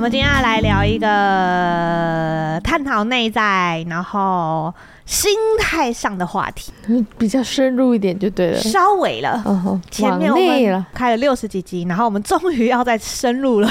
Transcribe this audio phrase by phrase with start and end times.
[0.00, 4.72] 们今天要来聊一个探讨内在，然后
[5.04, 6.72] 心态上的话题，
[7.18, 9.42] 比较深入一点就对了，稍微了。
[9.44, 13.70] 哦，前面我们开了六十几集，然后我们终于要再深入了，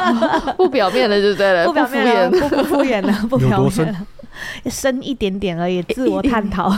[0.56, 4.06] 不表面的就对了， 不表面了，不不敷衍了， 不表面了，
[4.70, 4.98] 深？
[5.02, 6.74] 一点点而已，自我探讨，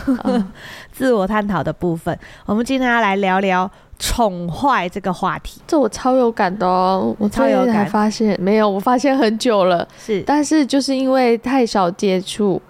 [0.90, 3.70] 自我探讨的部分，我们今天要来聊聊。
[3.98, 7.14] 宠坏这个话题，这我超有感的哦！
[7.18, 12.62] 我超有感，发现没有，我发现很久了，是，但是就是因为太少接触，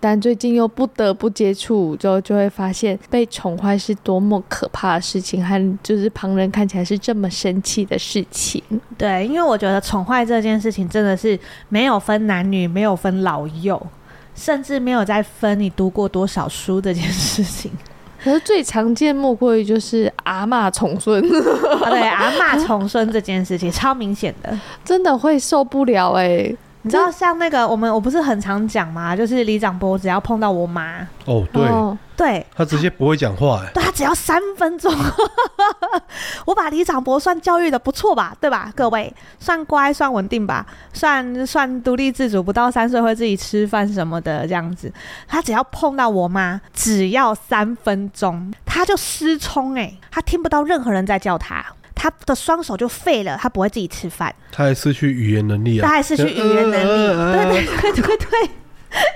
[0.00, 8.60] 但最近又不得不接触，就就会发现被宠坏是多么可怕的事情，和就是旁人看起来是这么生气的事情。
[8.98, 13.80] 对，因为我觉得宠坏这件事情真的是没有分男女，没有分老幼，
[14.34, 17.70] 甚至没有在分你读过多少书这件事情。
[18.26, 24.52] 可是最常见莫过于就是阿骂重孙， 对， 阿骂重孙这件事情超明显的，
[24.84, 26.56] 真的会受不了哎、欸。
[26.82, 29.14] 你知道像那个我们我不是很常讲嘛？
[29.14, 31.96] 就是李长波只要碰到我妈，哦对，哦。
[32.16, 34.92] 对，他直接不会讲话哎，对他只要三分钟，
[36.46, 38.72] 我把李长博算教育的不错吧，对吧？
[38.74, 40.64] 各位算乖算稳定吧，
[40.94, 44.90] 算算独立自主，不到三岁会自己吃饭什么的这样子。
[45.28, 51.62] 他只要碰到我妈，只要三分钟，他就失聪哎，他听不到任何人在叫他。
[51.98, 58.50] 他的双手就废了，他不会自己吃饭，他还失去语言能力啊，他还失去语言能力，呃、对对对对对，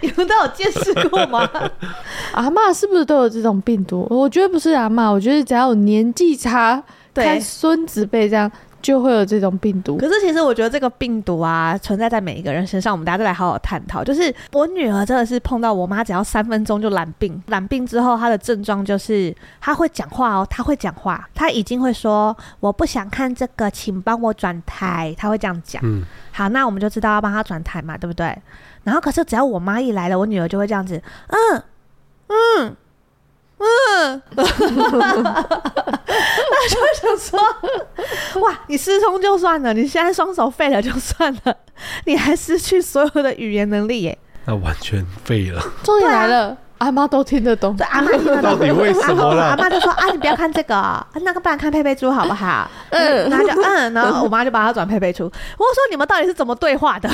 [0.01, 1.49] 你们都有见识过吗？
[2.33, 4.07] 阿妈是不是都有这种病毒？
[4.09, 6.85] 我觉得不是阿妈，我觉得只要有年纪差，对，
[7.25, 8.51] 看孙子辈这样。
[8.83, 9.99] 就会有这种病毒。
[9.99, 12.95] 可是其实我觉得这个病毒啊，存在在每一个人身上。
[12.95, 14.03] 我们大家都来好好探讨。
[14.03, 17.43] 就是我女儿真的是碰到我妈，只要三分钟就染病。
[17.49, 25.15] 染病之后，她的症状就是她会讲话哦，她会讲话，她已经会说我不想看这个，请帮我转台。
[25.19, 25.83] 她会这样讲。
[25.85, 26.03] 嗯，
[26.33, 28.35] 好，那我们就知道要帮她转台嘛，对不对？
[28.85, 31.63] 然后可是只要我妈一来了，我女儿就会这样子，嗯
[32.29, 32.77] 嗯。
[33.61, 34.43] 嗯， 那
[36.69, 37.39] 就想说，
[38.41, 41.55] 哇，你失聪就算了，你现在双手废了就算了，
[42.07, 45.63] 你还失去所有的语言能力耶，那完全废了。
[45.83, 46.57] 终于来了。
[46.81, 48.43] 阿妈都听得懂，对，阿妈听得懂。
[48.43, 49.49] 到底为什么啦？
[49.51, 52.67] 阿妈就说啊，你不要看这个，啊、那个不然看佩佩猪好不好？
[52.89, 55.25] 嗯，然后就嗯，然后我妈就把它转佩佩猪。
[55.25, 57.11] 我说你们到底是怎么对话的？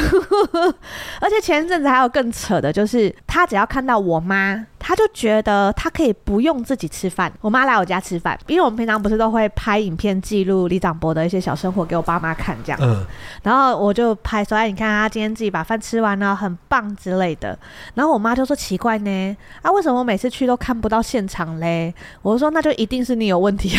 [1.20, 7.32] 而且前一阵子还有更扯的，就是他只要看到我妈，他就觉得他可以不用自己吃饭。
[7.40, 12.78] 我妈来我家吃饭，因为我们平常不是都会拍影片记录李长博的一些小生活给我爸妈看这样。
[12.80, 13.04] 嗯，
[13.42, 17.58] 然后我就拍说，哎，你看他今天自己把饭吃完了，很棒之类的。
[17.94, 19.36] 然后我妈就说奇怪呢。
[19.62, 21.92] 啊，为什么我每次去都看不到现场嘞？
[22.22, 23.72] 我说那就一定是你有问题。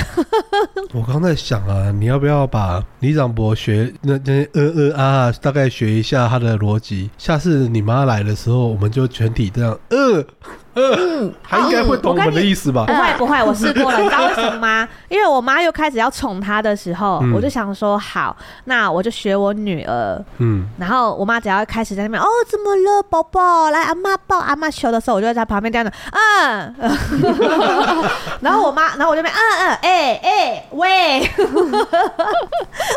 [0.94, 7.10] 我刚在想啊，你要不要把李长博学那那呃呃啊，大概学一下他的逻辑。
[7.18, 10.26] 下次你妈来的时候，我们就全体这样呃。
[10.78, 12.86] 嗯， 他应该会懂我们的意思吧？
[12.88, 14.88] 不会不会，我试过了，你知道为什么吗？
[15.10, 18.36] 因为我妈又开始要宠他的时候，嗯、我就想说好，
[18.66, 20.24] 那我就学我女儿。
[20.38, 23.72] 嗯，然后我妈只要开始在那边哦，怎么了，宝宝？
[23.72, 26.76] 来，阿妈抱，阿妈求的时候，我就在她旁边这样的，嗯。
[28.42, 31.32] 然后我妈，然后我就边，嗯嗯，哎、欸、哎、欸，喂，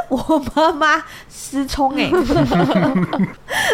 [0.08, 2.10] 我妈妈失聪哎，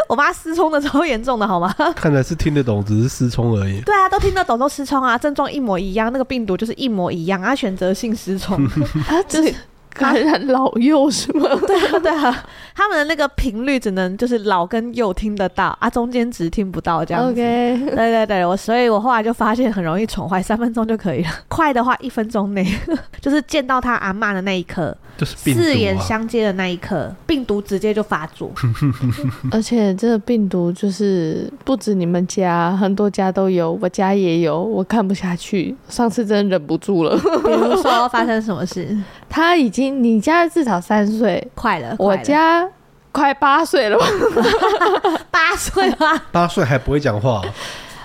[0.08, 1.74] 我妈失聪的超严重的，好吗？
[1.96, 3.80] 看来是听得懂，只是失聪而已。
[3.82, 8.64] 对啊，都听得懂，都失聪啊，症状一模一样，那个病毒就是一模一样啊，选择性失聪，
[9.08, 9.54] 啊， 就是
[9.96, 11.48] 感染老幼是吗？
[11.66, 12.44] 对啊，对啊，
[12.74, 17.30] 他们的那个频率只能就是老跟幼听得到啊，中间值听不到这样子。
[17.32, 21.30] OK，对对对，我所以，我后来就发现很容易宠坏，三分钟就可以了。
[21.48, 22.66] 快的话，一分钟内
[23.20, 28.50] 就是见到他阿妈的那一刻，就是病毒啊、四眼相接的那一刻，病毒直接就发作。
[29.50, 37.16] 而且这个病毒就是不止你们家，很多家都有，我家也有，我看不下去，上次真的忍不住了。
[37.16, 38.96] 比如说发生什么事？
[39.28, 42.68] 他已经，你家至少三岁，快了，我家
[43.12, 44.06] 快八岁了吧？
[45.30, 46.20] 八岁吗？
[46.32, 47.42] 八岁还不会讲话？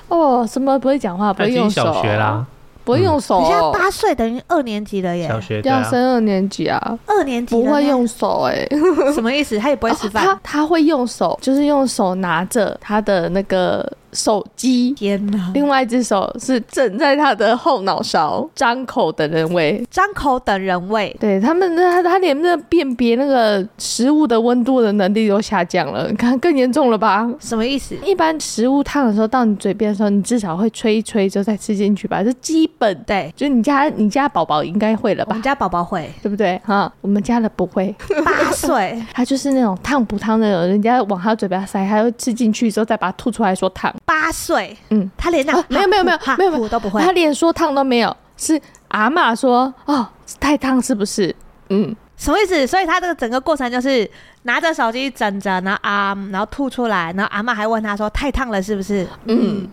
[0.07, 1.33] 哦，什么不会讲话？
[1.33, 1.83] 不会用手？
[1.83, 2.45] 小学啦，
[2.83, 3.39] 不会用手。
[3.41, 5.27] 你现在八岁等于二年级了耶？
[5.27, 6.97] 小学要升二年级啊？
[7.05, 8.67] 二年级不会用手哎？
[9.13, 9.57] 什么意思？
[9.57, 10.25] 他也不会吃饭？
[10.25, 13.89] 他他会用手，就是用手拿着他的那个。
[14.13, 15.51] 手机，天哪！
[15.53, 21.15] 另外一只手是枕在他的后脑勺，张口等人喂，张口等人喂。
[21.19, 27.29] 对他们，他他连那辨别那个食物的温度的能力都下降了，你 看更严重了吧？
[27.39, 27.95] 什么意思？
[28.05, 32.23] 一般食物烫的时候到你嘴边的时候，你至少会吹一吹之后再吃进去吧？
[32.23, 35.29] 这基本对，就你家你家宝宝应该会了吧？
[35.31, 36.59] 我们家宝宝会，对不对？
[36.65, 37.93] 哈，我们家的不会。
[38.25, 43.93] 八岁， 他就是那种烫不烫那种，人家往他嘴巴塞，他会吃进去之后再把它吐出来说烫。
[44.05, 48.59] 八岁，嗯，他连那、啊、没有没有没有没有没有都不会，他连说烫都没有，是
[48.89, 50.07] 阿妈说哦
[50.39, 51.33] 太烫是不是？
[51.69, 52.67] 嗯，什么意思？
[52.67, 54.09] 所以他这个整个过程就是
[54.43, 59.07] 拿着手机枕着，然后啊，然后吐出来，然后阿妈还问他说太烫了是不是？
[59.25, 59.67] 嗯，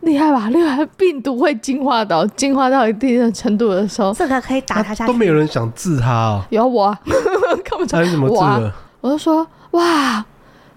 [0.00, 0.48] 厉害吧？
[0.50, 6.44] 厉害，病毒会进化到进化到一定的程度的时候，这个可以打他下去，都没有人想治他哦。
[6.50, 6.98] 有我、啊，
[7.64, 8.72] 看不出来怎么治的？
[9.00, 10.24] 我就说哇。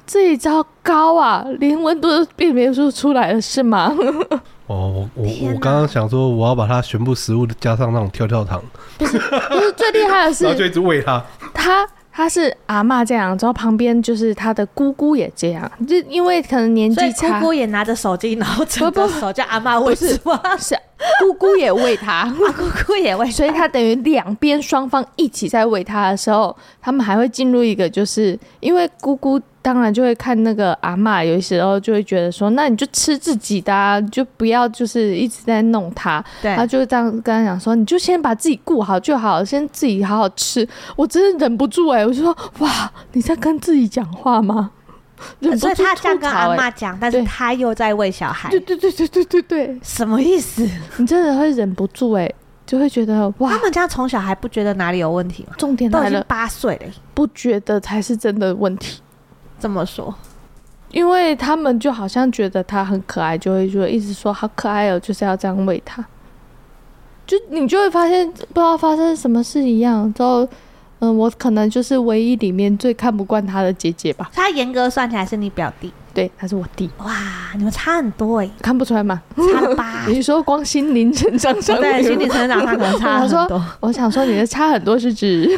[0.06, 3.94] 这一招高啊，连温度都辨别出出来了，是吗？
[4.68, 8.62] 哦，我我我刚刚想说，我要把它全部食物加上那种跳跳糖，
[8.98, 11.24] 不是，不是最厉害的是， 然后就一直喂它。
[11.54, 20.40] 他他是阿嬷这样，然后旁边就是他的姑姑也这样，就因为可能年纪差，姑姑也拿着手机，然后整个手叫阿嬷喂是吗？
[20.58, 20.78] 是
[21.20, 22.26] 姑姑也喂他，
[22.58, 29.40] 姑姑也喂，所以他等于两边双方一起在喂他的时候，他们还会进入一个，就是因为姑姑。
[29.64, 36.22] 当然就会看那个阿嬷，有时候就会觉得说，那你就吃自己的，啊，就不要就是一直在弄他。
[36.42, 40.68] 对，他就会这样跟他讲说，你就先把自己顾好就好，先自己好好吃。
[40.98, 44.70] 我真的忍不住哎，欸，我就说哇，你在跟自己讲话吗？
[45.58, 48.50] 所以他这样跟阿妈讲，但是他又在喂小孩。
[48.50, 50.68] 对对对对对对对，什么意思？
[50.98, 52.32] 你真的会忍不住哎，
[52.66, 55.54] 就会觉得哇，他们家从小还不觉得哪里有问题吗？
[55.58, 59.02] 重点来了，八岁嘞，不觉得才是真的问题。
[59.60, 60.14] 这么说，
[60.92, 66.04] 因为他们就好像觉得他很可爱，就会就一直说好可爱哦，就是要这样喂他。
[67.26, 70.46] 就你就会发现不知道发生什么事一样，之后
[71.04, 74.32] 嗯，我可能就是唯一里面最看不惯他的姐姐吧。
[74.34, 75.92] 他严格算起来是你表弟。
[76.14, 76.90] 对，他是我弟。
[77.00, 77.12] 哇，
[77.58, 79.22] 你们差很多哎，看不出来吗？
[79.36, 80.06] 差了八。
[80.08, 83.62] 你说光心灵成长上， 对，心灵成长上可能差 很多。
[83.80, 85.50] 我想说你的差很多是指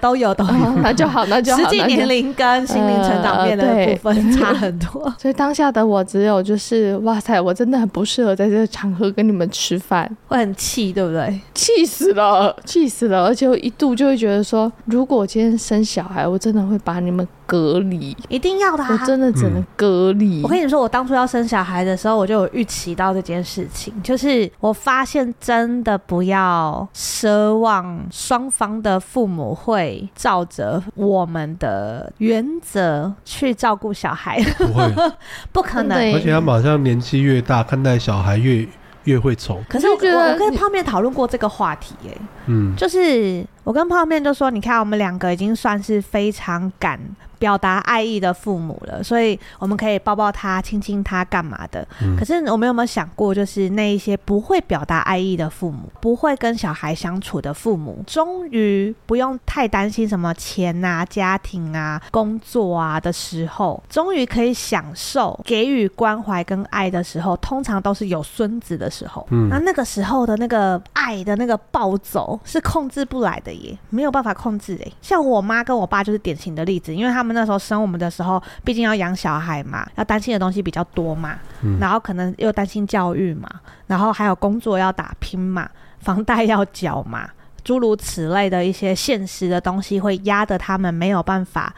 [0.00, 1.62] 都有都有，那就好，那就好。
[1.62, 11.40] 实际年龄跟心灵成长面的部分差很多，所以当下的我只有就是哇塞，我真的很不适合在这个场合跟你们吃饭，会很气，对不对？
[11.54, 13.24] 气死了，气死了！
[13.26, 17.26] 而且我一度就会觉得说，如果我今天生小孩，我真的会把你们。
[17.50, 18.16] 隔离。
[18.28, 20.42] 一定要的，啊，我真的只能隔离，嗯。
[20.44, 35.12] 我跟你说，我当初要生小孩的时候，我就有预期到这件事情，就是我发现真的不要奢望双方的父母会照着我们的原则去照顾小孩，不会，
[35.50, 35.96] 不可能。
[36.14, 38.66] 而且他们好像年纪越大，看待小孩越
[39.04, 39.62] 越会宠。
[39.68, 46.98] 可是我我跟泡面讨论过这个话题，欸，哎，嗯，就是我跟泡面就说，你看我们两个已经算是非常敢。
[47.40, 51.88] 表达爱意的父母了，所以我们可以抱抱他、亲亲他，干嘛的？
[52.02, 52.14] 嗯。
[52.14, 69.26] 可是我们有没有想过，就是那一些不会表达爱意的父母，不会跟小孩相处的父母，终于不用太担心什么钱啊、家庭啊、工作啊的时候，终于可以享受给予关怀跟爱的时候，通常都是有孙子的时候。
[69.30, 69.48] 嗯。
[69.48, 74.92] 那那个时候的那个爱的那个暴走是控制不来的耶，没有办法控制诶。
[75.00, 77.30] 像我妈跟我爸就是典型的例子，因为他们。
[77.40, 83.48] 那时候生我们的时候，毕竟要养小孩嘛，要担心的东西比较多嘛，嗯、然后可能又担心教育嘛，
[83.86, 85.70] 然后还有工作要打拼嘛，
[86.02, 87.30] 房贷要缴嘛，
[87.64, 91.72] 诸如此类的一些现实的东西，会压得他们没有办法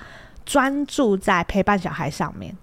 [0.44, 2.56] 专注在陪伴小孩上面。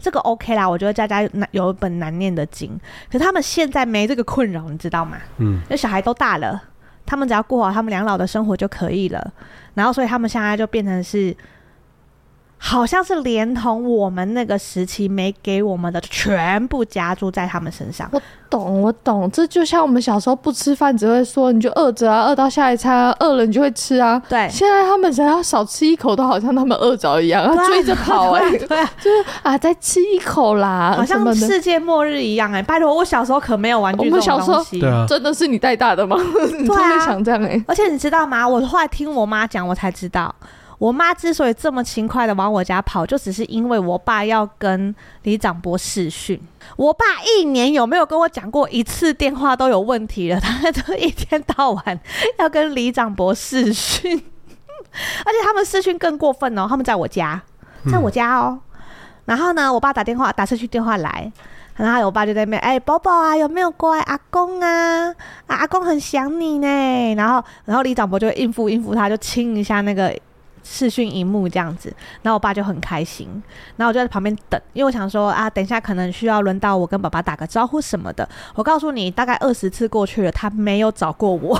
[0.00, 2.76] 这个 OK 啦，我觉得家家有一本难念的经，
[3.12, 5.18] 可是他们现在没这个困扰，你知道吗？
[5.38, 6.60] 嗯，那小孩都大了。
[7.06, 9.32] 他们只要过好他们两老的生活就可以了。
[9.74, 11.36] 然后，所以他们现在就变成是。
[12.62, 18.06] 好像是连同我们那个时期没给我们的全部加注在他们身上。
[18.12, 24.20] 我懂，我懂，这就像我们小时候不吃饭，只会说你就饿着啊，饿到下一餐啊，饿了你就会吃啊。
[24.28, 28.58] 对，现在他们只要少吃一口，都好像他们饿着一样，要追着跑哎、欸。
[28.58, 32.62] 对，啊就是啊，再吃一口啦，好像世界末日一样哎、欸。
[32.62, 34.30] 拜托，我小时候可没有玩具这种东西。
[34.30, 36.16] 我们小时候对啊，真的是你带大的吗？
[36.58, 37.64] 你真的想这样哎、欸。
[37.66, 38.46] 而且你知道吗？
[38.46, 40.34] 我后来听我妈讲，我才知道。
[40.80, 44.94] 我妈之所以这么勤快的往我家跑，就只是因为我爸要跟
[45.24, 46.40] 李长伯视讯。
[46.74, 52.00] 我爸一年有没有跟我讲过一次电话都有问题了，他都一天到晚
[52.38, 54.16] 要跟李长伯视讯，
[55.26, 57.42] 而且他们试训更过分哦，他们在我家，
[57.92, 58.58] 在我家哦。
[59.26, 61.30] 然后呢，我爸打电话打视讯电话来，
[61.76, 64.00] 然后我爸就在那边，哎，宝宝啊，有没有乖？
[64.00, 65.08] 阿公啊，
[65.46, 67.14] 啊，阿公很想你呢。
[67.16, 70.18] 然后，然后李长伯就应付应付他，就亲一下那个。
[70.62, 73.28] 视讯荧幕这样子，然后我爸就很开心，
[73.76, 78.28] 然后我就在旁边等，因为我想说啊，等一下可能需要轮到我跟爸爸打个招呼什么的。
[78.54, 81.58] 我告诉你，大概二十次过去了，他没有找过我。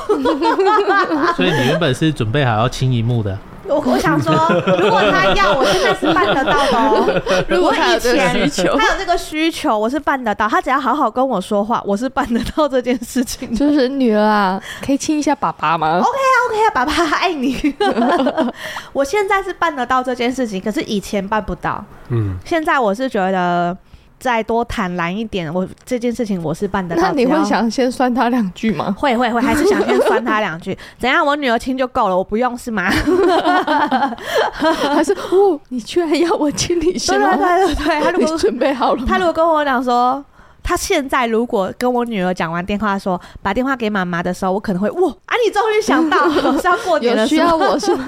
[1.37, 3.39] 所以你原本是准备好要清荧幕的。
[3.71, 4.33] 我我想说，
[4.79, 7.23] 如果他要，我现在是办得到的哦。
[7.49, 10.49] 如果以前需求，他有这个需求，我是办得到。
[10.49, 13.55] 他只要好好跟我说话，我是办得到这件事情。
[13.55, 17.75] 就是女儿啊，可以亲一下爸爸吗？OK 啊，OK 啊，爸爸爱你。
[18.93, 21.85] 我现在是办得到这件事情，可是以前办不到。
[22.09, 23.77] 嗯，现在我是觉得。
[24.21, 27.01] 再多坦然一点，我这件事情我是办得到。
[27.03, 28.95] 那你会想先酸他两句吗？
[28.97, 30.77] 会 会会， 还是想先酸他两句？
[30.99, 31.25] 怎样？
[31.25, 32.91] 我女儿亲就够了，我不用是吗？
[34.53, 37.35] 还是哦，你居然要我亲你是吗？
[37.35, 40.23] 对对对对，他如果准备好了，他如果跟我讲说，
[40.63, 45.35] 他现在如果跟我女儿讲完电话说，把电话给妈妈的时候，我可能会哇啊！
[45.47, 47.99] 你终于想到总是要过年了，需要我说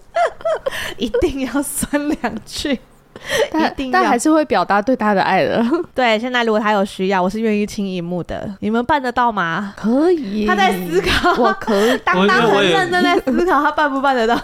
[0.98, 2.78] 一定要酸两句。
[3.52, 5.64] 但但还是会表达对他的爱的。
[5.94, 8.52] 对，现在如果他有需要，我是愿意亲一幕的。
[8.60, 9.74] 你们办得到吗？
[9.76, 10.46] 可以。
[10.46, 11.98] 他在思考，我可以。
[12.04, 14.36] 当当很认真在思考，他办不办得到？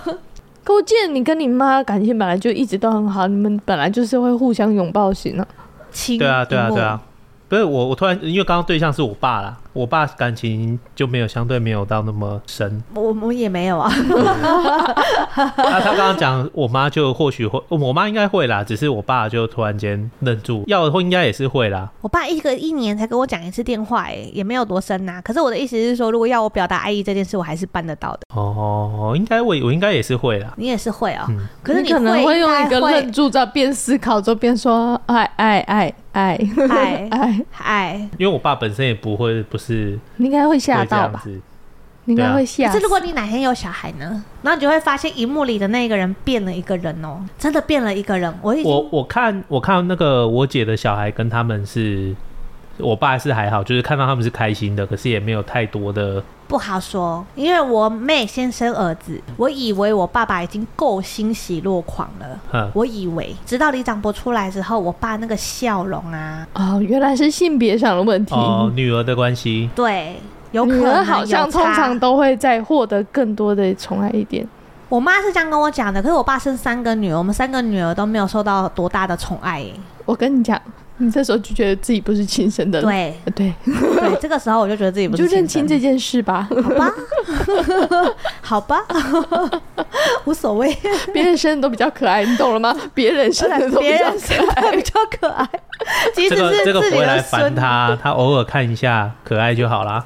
[0.64, 5.46] 可我见你跟你妈感情本来就一直都很好，你们本来就是会互相拥抱型的。
[5.90, 6.18] 亲。
[6.18, 7.00] 对啊，对啊，对啊。
[7.48, 12.82] 不是我，我突然因为刚刚对象是我爸啦，我爸感情就没有相对没有到那么深。
[12.94, 13.90] 我我也没有啊。
[15.56, 21.90] 那 他刚刚讲我妈就或许会，我妈应该会啦，只是我爸就突然间愣住，要的话应该也是会啦。
[22.00, 25.20] 我爸一个一年才跟我讲一次电话，哎，也没有多深呐。
[25.22, 28.20] 可是我的意思是说，如果要我表达爱意这件事，我还是办得到的。
[28.34, 30.52] 哦，应该我我应该也是会啦。
[30.56, 31.32] 你也是会啊、喔。
[31.32, 35.94] 嗯、可是你，你可能会用一个愣住，在边思考着边说爱爱爱。
[36.10, 36.36] 爱
[36.68, 41.22] 爱爱爱，因为我爸本身也不会，不是，你应该会吓到吧？
[42.04, 42.68] 你应该会吓。
[42.68, 44.24] 可是如果你哪天有小孩呢？
[44.42, 48.32] 然后你就会发现荧幕里的那个人变了一个人哦，真的变了一个人。
[48.40, 52.14] 我我我看我看那个我姐的小孩跟他们是。
[52.78, 56.22] 我爸是还好，就是看到他们是开心的，可是也没有太多的。
[56.46, 62.40] 不好说，因为我妹先生儿子，我以为我爸爸已经够欣喜若狂了。
[62.50, 68.34] 呵我以为，直到李长博出来之后，我爸那个笑容啊，哦，原来是性别上的问题。
[68.34, 69.68] 哦，女儿的关系。
[69.74, 70.16] 对，
[70.52, 74.48] 有可能好像通常都会再获得更多的宠爱一点。
[74.88, 79.66] 我妈是这样跟我讲的，可是我爸生三个女儿，我们三个女儿都没有受到多大的宠爱。
[80.06, 80.58] 我跟你讲。
[80.98, 83.14] 你这时候就觉得自己不是亲生的，对。
[83.34, 83.54] 对。
[83.64, 86.92] 对， 这个时候我就觉得自己不是亲生的，就认清这件事吧，好吧，
[88.42, 88.84] 好吧，
[90.26, 90.76] 无所谓，
[91.12, 92.74] 别人生的都比较可爱，你懂了吗？
[92.94, 95.48] 别人生的都比较可爱，比较可爱。
[96.14, 100.04] 其实是这个不会来烦他，他偶尔看一下可爱就好啦。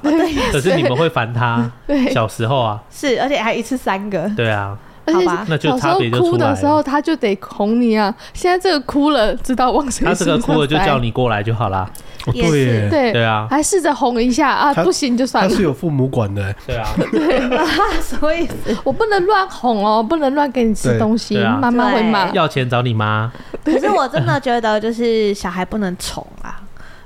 [0.51, 2.11] 可是你们会烦他，对。
[2.11, 4.77] 小时候啊，是，而且还一次三个，对啊。
[5.05, 8.13] 而且小时候哭的时候，他就得哄你啊。
[8.33, 10.05] 现在这个哭了，知道往谁？
[10.05, 11.89] 他这个哭了就叫你过来就好啦。
[12.31, 15.49] 也是对对啊，还试着哄一下啊，不行就算了。
[15.49, 16.87] 他是有父母管的，对啊。
[17.11, 17.59] 对，
[17.99, 18.47] 所以
[18.85, 22.29] 我不能乱哄哦，不能乱给你吃东西，妈妈会骂。
[22.29, 23.29] 要钱找你妈。
[23.65, 26.61] 可是我真的觉得，就是小孩不能宠啊。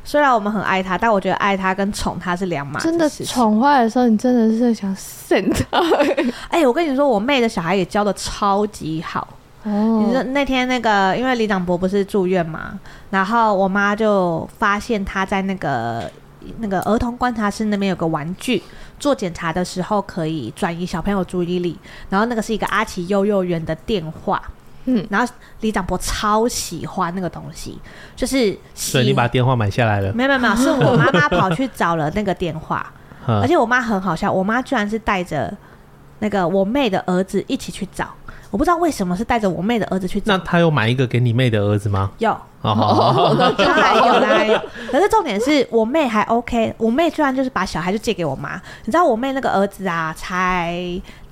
[0.08, 2.86] 虽然我们很爱他，但我觉得爱他跟宠他是两码事。
[2.86, 5.78] 真的宠坏的时候，你真的是想生他。
[6.48, 9.28] 哎、欸，我跟你说，我妹的小孩也教的超级好。
[9.64, 16.10] 哦，你说那天那个，因为李长博不是住院嘛，然后我妈就发现他在那个
[16.60, 18.64] 那个儿童观察室那边有个玩具，
[18.98, 21.78] 做检查的时候可以转移小朋友注意力，
[22.10, 24.42] 然后那个是一个阿奇幼幼园的电话。
[24.88, 27.77] 嗯，然后李长伯超喜欢那个东西，
[28.15, 30.12] 就是所以你把电话买下来了？
[30.13, 32.91] 没有没有没有，是我妈妈跑去找了那个电话，
[33.27, 35.56] 而且我妈很好笑，我妈居然是带着
[36.20, 38.10] 那个我妹的儿子一起去找。
[38.50, 40.36] 我不知道为什么是带着我妹的儿子去找。
[40.38, 42.10] 那他有买一个给你妹的儿子吗？
[42.20, 44.58] 有，哦， 当然有，当然有。
[44.89, 48.56] 可是重点是我妹还 OK，我妹居然就是把小孩就借给我妈。
[48.86, 50.82] 你知道我妹那个儿子啊，才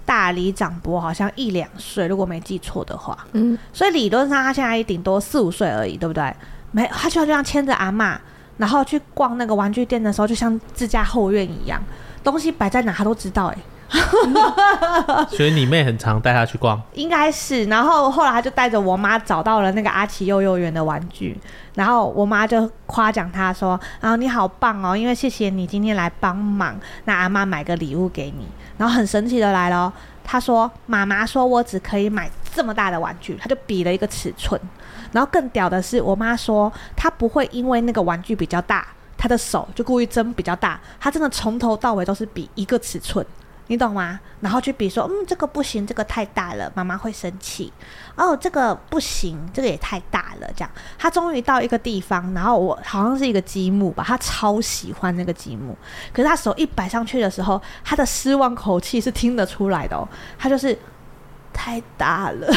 [0.05, 3.17] 大李长博好像一两岁，如果没记错的话。
[3.33, 3.57] 嗯。
[3.73, 6.33] 所以理论上他现在也顶多四五岁而已，对不对？
[6.71, 8.19] 没，他就这样牵着阿妈，
[8.57, 11.81] 然后去逛那个玩具店的时候，就像自家后院一样，
[12.23, 13.59] 东西摆在哪他都知道，欸，哎。
[15.29, 17.65] 所以你妹很常带她去逛，应该是。
[17.65, 21.37] 然后后来她就带着我妈找到了那个阿奇幼幼园的玩具，
[21.75, 26.75] 然后我妈就夸奖她说：“啊，你好棒哦，因为谢谢你今天来帮忙，
[27.05, 34.59] 那阿妈买个礼物给你。”然后很神奇的来了，她说：“妈妈说我只可以买这么大的玩具。”他就比了一个尺寸。
[35.11, 38.85] 然后更屌的是，我妈说她不会因为那个玩具比较大，
[39.17, 40.77] 她的手就故意争比较大。
[40.99, 43.25] 她真的从头到尾都是比一个尺寸。
[43.67, 44.19] 你懂吗？
[44.41, 47.73] 然后去比说，嗯，这个不行，这个太大了，妈妈会生气。
[48.15, 50.47] 哦，这个不行，这个也太大了。
[50.55, 55.75] 这样，他终于到一个地方，然后我好像是一个积木吧，他超喜欢那个积木。
[56.13, 60.07] 可是他手一摆上去的时候，他的失望口气是听得出来的哦。
[60.37, 60.77] 他就是
[61.51, 62.47] 太大了。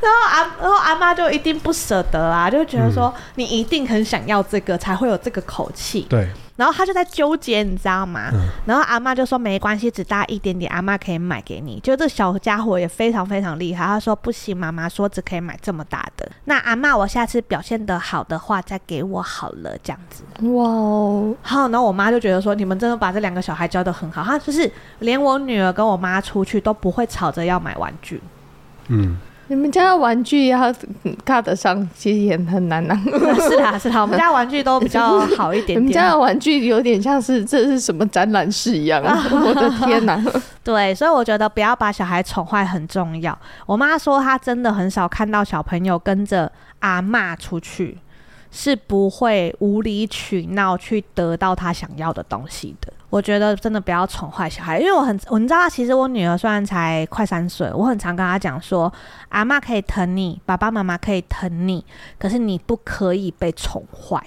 [0.00, 6.06] 然后阿然后阿妈就一定不舍得啊，就觉得说你一定很想要这个，才会有这个口气。
[6.08, 6.28] 对。
[6.60, 8.28] 然后他就在纠结，你知道吗？
[8.34, 11.80] 嗯、然后阿妈就说没关系，只大一点点，阿妈可以买给你。
[11.80, 13.86] 就这小家伙也非常非常厉害。
[13.86, 16.30] 他说不行，妈妈说只可以买这么大的。
[16.44, 20.22] 那阿妈，我下次表现得好的话再给我好了，这样子。
[20.48, 21.34] 哇哦！
[21.40, 24.22] 好，然后我妈就觉得说，你们真的把这两个小孩教的很好。
[24.22, 28.20] 他就是连我女儿跟我妈出去都不会吵着要买玩具。
[28.88, 29.16] 嗯。
[29.50, 30.72] 你们家的玩具要
[31.24, 33.34] 看得上，其实也很难呐、啊。
[33.34, 35.80] 是啦，是啦，我们家玩具都比较好一点点。
[35.80, 39.20] 你们家的玩具有点像是这是什么展览室一样啊！
[39.44, 40.22] 我的天哪！
[40.62, 43.36] 对，所以我觉得不要把小孩宠坏很重要。
[43.66, 47.98] 我妈说她真的很少看到小朋友跟着阿妈出去，
[48.50, 52.92] 是不会无理取闹去得到他想要的东西的。
[53.08, 58.92] 我觉得真的不要宠坏小孩，因为我很，我你知道，其实我女儿虽然才快三岁，我很常跟她讲说，
[59.30, 61.84] 阿嬷可以疼你，爸爸妈妈可以疼你，
[62.18, 64.24] 可是你不可以被宠坏，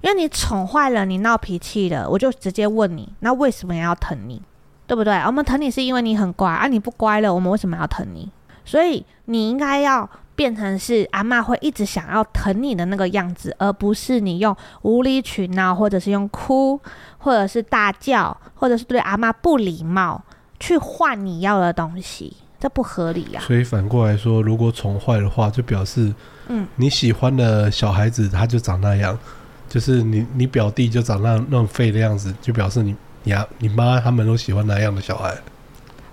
[0.00, 4.40] 因为你宠坏了，你闹脾气了，我就直接问你，那为什么要疼你？
[4.86, 5.14] 对不对？
[5.26, 8.30] 我们疼你是因为你很乖，啊，你不乖了，我们为什么要疼你？
[8.64, 10.08] 所以你应该要。
[10.36, 16.78] 变成是阿妈会一直想要疼你的那个样子，而不是你用无理取闹，或者是用哭，
[17.18, 20.22] 或者是大叫，或者是对阿妈不礼貌
[20.60, 23.46] 去换你要的东西，这不合理呀、啊。
[23.46, 26.14] 所以反过来说，如果宠坏的话，就表示，
[26.48, 29.32] 嗯，你喜欢的小孩子他就长那样，嗯、
[29.70, 32.94] 就是你你表弟就长那那种废的样子，就表示你
[33.24, 35.34] 你你妈他们都喜欢那样的小孩。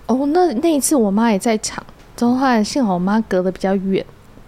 [0.08, 1.84] 哦，那那一次我妈也在场。
[2.24, 4.04] 之后后来幸好我妈隔得比较远，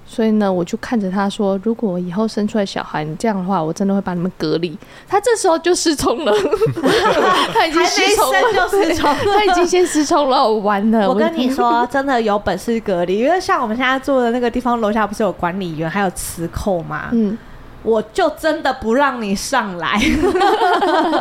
[0.07, 4.77] 所以呢，我就看着她说：“如果我以后生出来小孩，你这样的话，我真的会把你们隔离。”
[5.09, 6.31] 她这时候就失聪了，
[7.53, 11.09] 她已经失聪了，就失聪了，她已经先失聪了，完了。
[11.09, 17.09] 我跟你说，真的有本事隔离，因为像我们现在住的那个地方，楼下不是有管理员还有磁扣吗？
[17.11, 17.37] 嗯。
[17.85, 20.01] 我就真的不让你上来。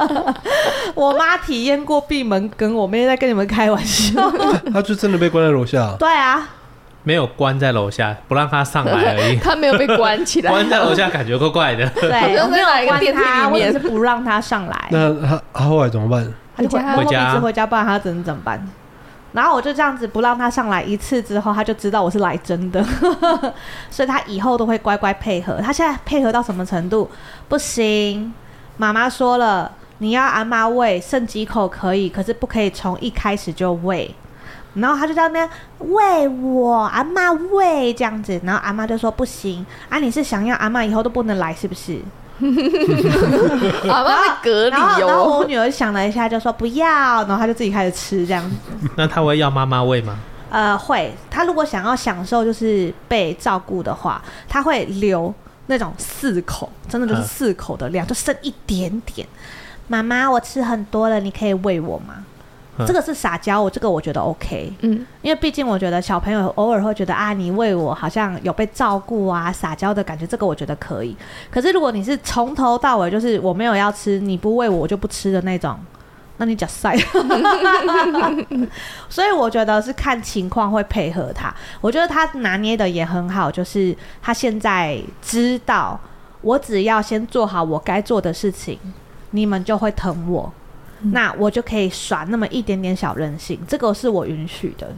[0.95, 4.33] 我妈体验过闭门羹，我没在跟你们开玩笑。
[4.73, 5.95] 她就真的被关在楼下。
[5.99, 6.49] 对啊，
[7.03, 9.37] 没有关在楼下，不让他上来而已。
[9.45, 11.87] 他没有被关起来，关在楼下感觉怪怪的。
[11.91, 14.89] 对，我没有关他，我也是不让他上来。
[14.91, 16.33] 那他他后来怎么办？
[16.57, 18.67] 他就回回家，回家，不然他只能怎么办？
[19.35, 22.83] 然后我就这样子不让他上来一次之后，他就知道我是来真的，
[23.91, 25.61] 所以他以后都会乖乖配合。
[25.61, 27.11] 他现在配合到什么程度？
[27.49, 28.33] 不行，
[28.77, 34.15] 妈妈说了，你要阿妈喂，剩几口可以，可是不可以从一开始就喂。
[34.75, 42.01] 然后他就在那边喂我，阿妈喂这样子，然后阿妈就说不行，啊，你是想要阿妈以后都不能来是不是？
[42.41, 45.07] 阿妈会隔离哦。
[45.07, 46.87] 然后我女儿想了一下，就说不要，
[47.25, 48.57] 然后她就自己开始吃这样子。
[48.97, 50.19] 那她会要妈妈喂吗？
[50.51, 51.15] 呃，会。
[51.31, 55.33] 她如果想要享受就是被照顾的话，她会留
[55.67, 59.27] 那种四口，真的就是四口的量，就剩一点点。
[59.89, 62.25] 妈妈，我吃很多了，你可以喂我吗？
[62.87, 71.17] 这个是撒娇，我这个我觉得 OK，嗯，因为毕竟我觉得小朋友偶尔会觉得啊，你喂我好像有被照顾啊，撒娇的感觉，这个我觉得可以。
[71.53, 75.79] 可是如果你是从头到尾就是我没有要吃，你不喂我，我就不吃的那种，
[76.39, 76.97] 那你假晒。
[79.09, 86.01] 所以我觉得是看情况会配合他，我觉得他拿捏的也很好，就是他现在知道
[86.41, 88.79] 我只要先做好我该做的事情，
[89.31, 90.53] 你们就会疼我。
[91.13, 94.89] 那我就可以耍那么一点点小任性，这个是我允许的，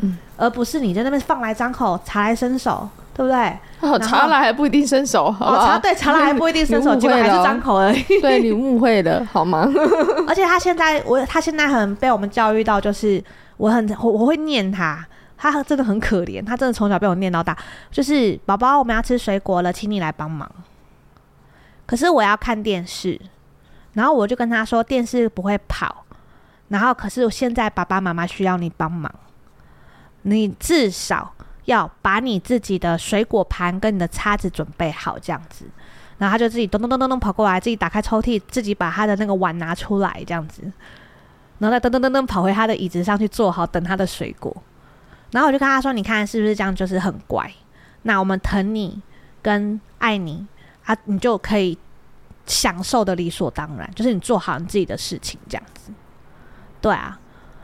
[0.00, 3.58] 嗯，而不是你在那边放来张口，茶来伸手，对不对？
[3.80, 5.54] 哦，茶来还不一定伸手，好？
[5.54, 8.02] 哦，茶对茶来还不一定伸手，你结果还是张口而已。
[8.20, 9.70] 对，你误会了，好吗？
[10.26, 13.22] 而且他现在，我他现在很被我们教育到，就是
[13.56, 15.06] 我很我我会念他，
[15.36, 17.56] 他真的很可怜，他真的从小被我念到大，
[17.90, 20.50] 就是宝宝，我们要吃水果了，请你来帮忙。
[21.86, 23.20] 可是我要看电视。
[23.96, 26.04] 然后我就跟他说，电视不会跑，
[26.68, 29.10] 然后可是现在爸爸妈妈需要你帮忙，
[30.20, 31.32] 你至少
[31.64, 35.64] 要把你自己的水果盘跟你的叉子准备好，这样子。
[36.18, 40.60] 然后他就自己咚咚咚咚咚跑过来，自己打开抽屉，自己把他的那个碗拿出来，这样子，
[41.58, 44.54] 然后再噔噔噔噔跑回他的椅子上去坐好，等他的水果。
[45.30, 47.50] 然后我就跟他说：“你看是不是这样，就是很乖？
[48.02, 49.00] 那我们疼你
[49.40, 50.46] 跟爱你
[50.84, 51.78] 啊，你就可以。”
[52.46, 55.92] 享受的理所当然，就是你做好你自己的事情，这样子。
[56.80, 57.18] 对啊，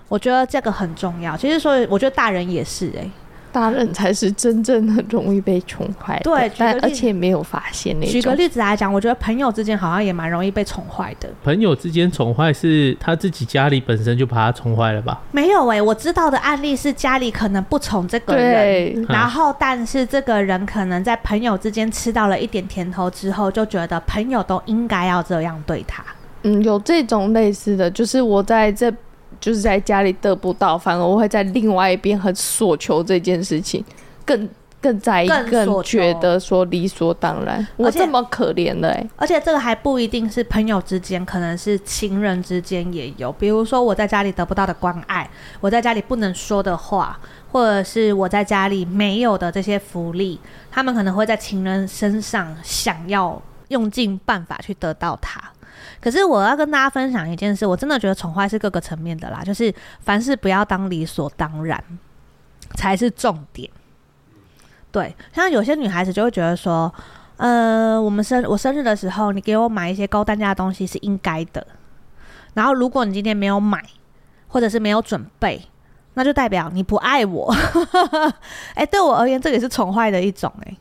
[0.08, 1.36] 我觉得这个很重要。
[1.36, 3.10] 其实说，我觉得大人也是诶、
[3.52, 8.12] 大人才是真正的容易被宠坏，对，但而且没有发现那种。
[8.12, 11.28] 举个例子来讲，我觉得朋友之间好像也蛮容易被宠坏的。
[11.44, 15.20] 朋友之间宠坏是他自己家里本身就把他宠坏了吧？
[15.30, 26.02] 没有哎、欸，我知道的案例是家里可能不宠这个人，然后但是这个人可能在朋友之间吃到了一点甜头之后，就觉得朋友都应该要这样对他。
[26.44, 28.90] 嗯，有这种类似的就是我在这。
[29.42, 33.84] 就是在家里得不到，反而我会在另外一边很索求这件事情，
[34.24, 34.48] 更
[34.80, 37.66] 更在意，更觉得说理所当然。
[37.76, 43.32] 我这么可怜的哎，而且这个还不一定是朋友之间，可能是情人之间也有。
[43.32, 45.28] 比如说我在家里得不到的关爱，
[45.60, 47.18] 我在家里不能说的话，
[47.50, 50.38] 或者是我在家里没有的这些福利，
[50.70, 55.51] 他们可能会在情人身上想要用尽办法去得到它。
[56.02, 61.82] 可是我要跟大家分享一件事，我真的觉得宠坏是各个层面的啦，就是凡事不要当理所当然
[62.74, 63.70] 才是重点。
[64.90, 66.92] 对，像有些女孩子就会觉得说，
[67.36, 71.66] 呃，我们生我生日的时候，你给我买一些高单价的东西是应该的。
[72.54, 73.82] 然后如果你今天没有买，
[74.48, 75.62] 或者是没有准备，
[76.14, 77.54] 那就代表你不爱我。
[78.74, 80.76] 哎、对我而言，这也是宠坏的一种哎、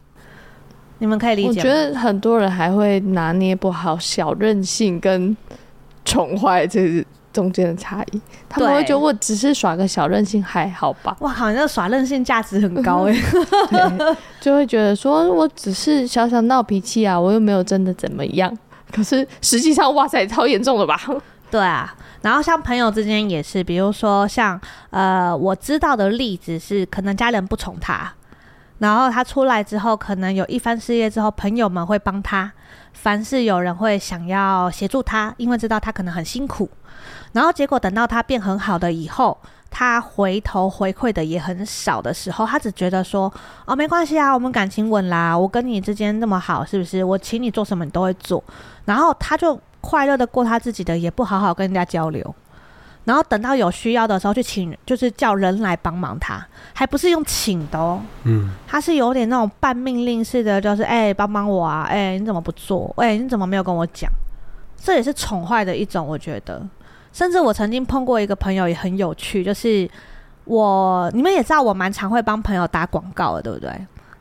[1.02, 1.48] 你们可以理解。
[1.48, 5.36] 我觉得很多人还会拿捏不好小任性跟
[6.06, 8.22] 宠坏这中间的差异。
[8.48, 11.18] 他们会觉得我只是耍个小任性还好吧？
[11.22, 13.16] 哇，好像耍任性价值很高哎。
[14.40, 18.56] 就会觉得说我只是小小闹脾气啊，我又没有真的怎么样。
[18.92, 20.96] 可是实际上，哇塞，超严重的吧？
[21.50, 21.92] 对啊。
[22.22, 24.62] 然后像朋友之间也是，比如说像
[24.92, 28.14] 呃，我知道的例子是，可能家人不宠他。
[28.82, 32.52] 然后他出来之后，可能有一番事业之后，朋友们会帮他，
[32.94, 36.68] 凡是有人会想要协助他，因为知道他可能很辛苦。
[37.32, 39.38] 然后结果等到他变很好的以后，
[39.70, 43.32] 他回头回馈的也很少的时候，他只觉得说
[43.66, 47.04] ：“哦，没关系啊，我们感情稳啦，我跟你之间那么好，是不是？
[47.04, 48.44] 我请你做什么你都会做。”
[48.86, 52.36] 然后他就快乐的过他自己的，也不好好跟人家交流。
[53.04, 62.94] 然后等到有需要的时候去请，就是叫人来帮忙他，还不是用请的哦，嗯，他是有点那种半命令式的，就是哎，帮帮我啊，哎，你怎么不做？
[62.98, 64.10] 哎，你怎么没有跟我讲？
[64.78, 66.62] 这也是宠坏的一种，我觉得。
[67.12, 69.90] 甚至我曾经碰过一个朋友也很有趣，就是
[70.46, 73.70] 我你们也知道，我蛮常会帮朋友打广告的，对不对？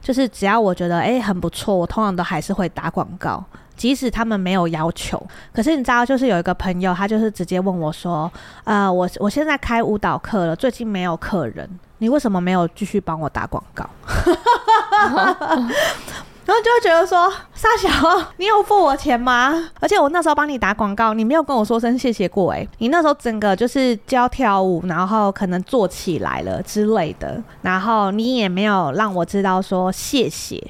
[0.00, 3.44] 就是只要我觉得哎很不错，我通常都还是会打广告。
[3.80, 5.18] 即使他们没有要求，
[5.54, 8.30] 可是你知道，就是有一个朋友，他就是直接问我说
[8.64, 11.66] ：“呃，我我现在开舞蹈课了，最近没有客人，
[11.96, 13.88] 你为什么没有继续帮我打广告？”
[16.44, 17.88] 然后就会觉得说：“沙小，
[18.36, 19.70] 你有付我钱吗？
[19.80, 30.62] 而且我那时候帮你打广告，你没有跟我说声谢谢过诶，你那时候整个就是教跳舞，然后可能做起来了之类的，然后你也没有让我知道说谢谢。”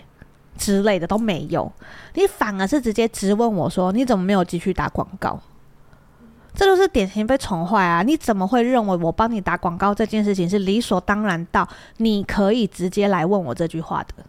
[0.61, 1.73] 之类的都没有，
[2.12, 5.40] 你反而是直接质问我说：“你怎么没有继续打广告？”
[6.55, 8.03] 这就是典型被宠坏啊！
[8.03, 14.25] 你怎么会认为我帮你打广告这件事情是理所当然到你可以直接来问我这句话的？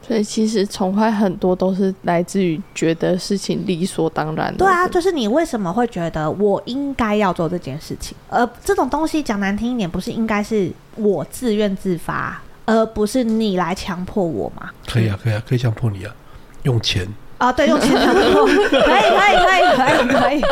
[0.00, 4.58] 所以其实宠坏很多都是来自于觉得事情理所当然的。
[4.58, 8.16] 对啊，就是你为什么会觉得我应该要做这件事情？
[8.28, 12.40] 而这种东西讲难听一点，不是应该是我自愿自发？
[12.68, 14.70] 而不是你来强迫我吗？
[14.86, 16.14] 可以啊，可以啊，可以强迫你啊，
[16.64, 20.44] 用钱啊，对，用钱强迫，可以，可以，可以，可以，可以，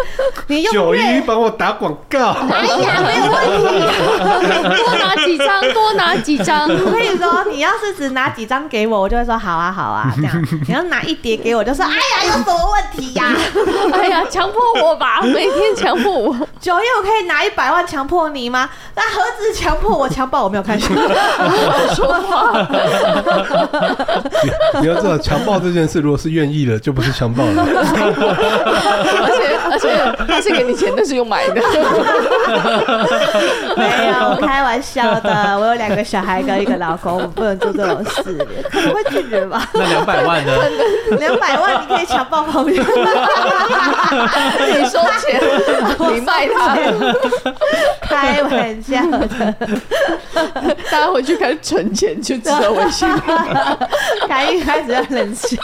[0.46, 4.77] 你用九月一帮我打广告，哎呀，没有问题。
[4.77, 6.62] 多拿几张，多拿几张。
[6.87, 10.44] 我跟你说，你要是只拿几张给我，我就会说好啊好啊这样。
[10.68, 13.35] 你要拿一叠给我，就说哎呀有什么问题呀、啊？
[13.92, 16.37] 哎呀，强迫我吧， 每天强迫我。
[16.61, 18.70] 九一我可以拿一百万强迫你吗？
[18.94, 20.44] 那何止强迫我强暴？
[20.44, 20.96] 我没有看清。
[21.94, 22.66] 说话。
[24.81, 27.62] 你要知道，强暴这件事，如果是愿意的，就不是强暴了。
[29.23, 29.89] 而且而且
[30.27, 31.55] 他是给你钱，那是用买的。
[33.77, 35.59] 没有，我开玩笑的。
[35.59, 39.69] 我有两个小孩跟一个老公，我不能做这种事，可能会拒绝吧？
[39.75, 40.53] 那两百万呢？
[41.19, 42.87] 两百万你可以强暴旁边，你
[44.87, 45.41] 收钱，
[46.12, 46.77] 你卖他。
[48.01, 49.29] 开玩笑的。
[50.91, 53.09] 大家回去开始存钱，就知道微信。
[54.29, 55.57] 开一开始要冷笑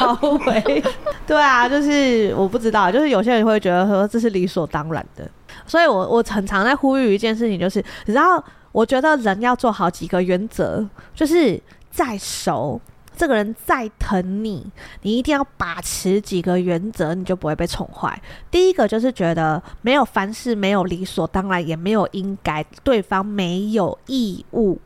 [0.47, 0.83] 为，
[1.27, 5.29] 对啊，就是我不知道，就是有些人会觉得说这是理所当然的，
[5.67, 11.61] 所以我我很常在呼吁一件事情，就是你知道，我觉得人要做好几个原则，就是
[11.91, 12.81] 再熟，
[13.17, 14.67] 这个人再疼你，
[15.03, 18.21] 你一定要把持几个原则，你就不会被宠坏。
[18.51, 24.81] 第一个就是觉得没有凡事没有理所当然，也没有应该，对方没有义务。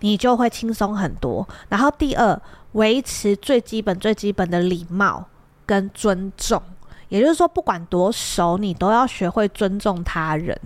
[0.00, 1.46] 你就会轻松很多。
[1.68, 2.40] 然后第二，
[2.72, 5.26] 维持最基本、最基本的礼貌
[5.66, 6.60] 跟尊重。
[7.08, 10.58] 也就是说，不管多熟，你都要学会尊重他人。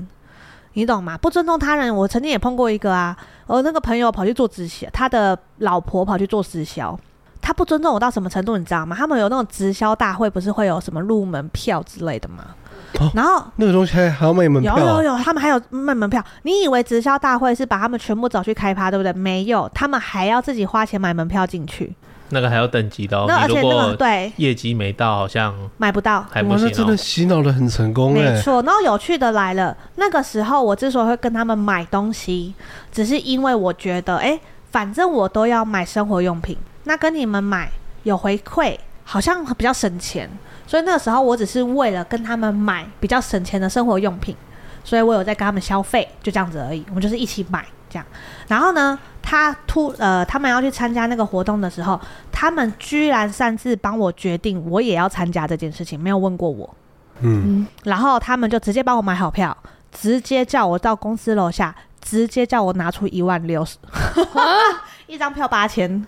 [0.75, 1.17] 你懂吗？
[1.19, 3.17] 不尊重他人，我曾经也碰过一个啊，
[3.47, 6.97] 我那个朋友跑去做直销，他的老婆跑去做直销，
[7.41, 8.95] 他不尊重我到什么程度，你知道吗？
[8.95, 12.55] 他们有那种直销大会，不是会有什么入门票之类的吗？
[12.99, 14.81] 哦、然后那个东西还要卖门票、啊？
[14.81, 16.25] 有有有，他们还有卖门票。
[16.43, 19.13] 你以为直销大会是把他们全部找去开趴，对不对？
[19.13, 21.95] 没有，他们还要自己花钱买门票进去。
[22.31, 23.27] 那个还要等级的哦。
[23.29, 26.71] 那而且那个对业绩没到，好像买不到，还不行、哦。
[26.71, 28.33] 那真的洗脑的很成功哎。
[28.33, 28.63] 没错。
[28.63, 32.55] 然后有趣的来了，那个时候我之所以会跟他们买东西，
[32.91, 37.71] 只是因为我觉得，哎，反正我都要买生活用品，那跟你们买
[38.03, 40.29] 有回馈，好像比较省钱。
[40.67, 44.35] 所以那个时候，我只是为了跟他们买比较省钱的生活用品，
[44.83, 46.85] 所以我有在跟他们消费，就这样子而已。
[46.89, 48.05] 我们就是一起买这样。
[48.49, 52.01] 然后呢，他突呃，他们要去参加那个活动的时候，
[52.33, 56.69] 他们居然擅自帮我决定，我也要参加这件事情，没有问过我。
[57.21, 57.67] 嗯。
[57.85, 59.57] 然后他们就直接帮我买好票，
[59.93, 63.65] 直接叫我到公司楼下，直接叫我拿出一万六，
[65.07, 66.05] 一张票八千，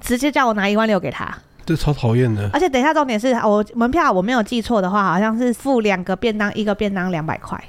[0.00, 1.34] 直接叫我拿一万六给他。
[1.66, 7.62] 这超讨厌的，而且等一下，重点是我门票我没有记错的话，好像是付两个便当，一个便当两百块。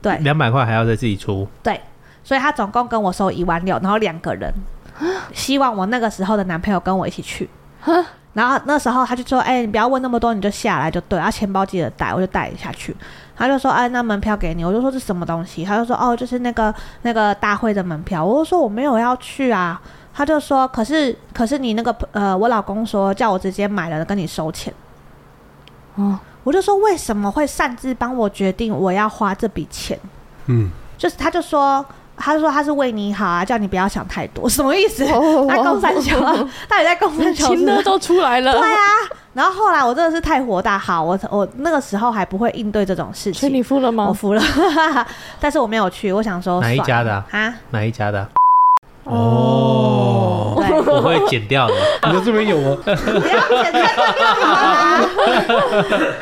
[0.00, 1.48] 对，两百块还要再自己出。
[1.62, 1.80] 对，
[2.22, 4.52] 所以他总共跟我收一万六，然后两个人，
[5.32, 7.48] 希望我那个时候的男朋友跟我一起去。
[8.34, 11.18] 然后那时候他就说：“哎、欸，你不要问那么多，你就下来就对。
[11.18, 12.96] 然后钱包记得带，我就带下去。”
[13.36, 19.80] 他就说：“哎，那门票给你。”我就说：“这是什么东西？”他就说：“哦，就是那个那个大会的门票。”我就说：“我没有要去啊。”
[20.14, 24.72] 他就说：“可是，可是你那个呃，我老公说叫我直接买了跟你收钱。”
[25.96, 29.98] 哦，我就说为什么会擅自帮我决定我要花这笔钱？
[30.46, 31.84] 嗯，就是他就说，
[32.16, 35.04] 他就说他是为你好啊，叫你不要想太多，什么意思？
[35.04, 36.18] 在共三小，
[36.68, 37.48] 到底在共三小？
[37.48, 38.52] 情勒都出来了。
[38.52, 38.84] 对啊，
[39.34, 43.34] 然后后来我真的是太火大，好，我我那个时候还不会应对这种事情。
[43.34, 44.06] 所以你付了吗？
[44.08, 44.42] 我付了，
[45.40, 46.12] 但是我没有去。
[46.12, 47.54] 我想说，哪一家的啊？
[47.70, 48.26] 哪一家的？
[49.04, 51.74] 哦，我会剪掉的。
[52.06, 52.76] 你的这边有吗？
[52.84, 54.46] 不要剪这段就好
[54.90, 55.02] 了，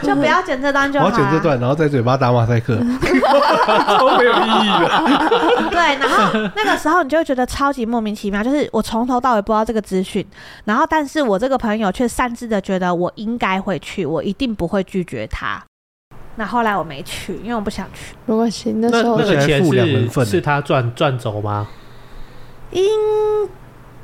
[0.02, 1.06] 就不要剪这段就好。
[1.06, 2.78] 我要剪这段，然后在嘴巴打马赛克，
[3.86, 4.88] 超没有意义的。
[5.70, 10.26] 对，然后那个时候你就会觉得超级莫名其妙，就是我从头到尾不知道这个资讯，
[10.64, 15.62] 然后但是我这个朋友却擅自的觉得我应该会去，我一定不会拒绝他。
[16.36, 18.14] 那后来我没去，因为我不想去。
[18.24, 21.68] 如果行的时候那个钱是是他赚赚走吗？
[22.70, 23.48] 因